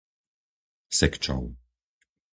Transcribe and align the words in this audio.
Sekčov 0.97 1.45